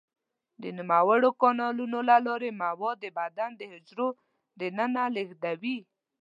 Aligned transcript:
د 0.61 0.63
نوموړو 0.77 1.29
کانالونو 1.41 1.99
له 2.09 2.17
لارې 2.27 2.51
مواد 2.61 2.97
د 3.03 3.05
بدن 3.17 3.49
د 3.55 3.61
حجرو 3.71 4.07
دننه 4.59 5.03
لیږدوي. 5.15 5.77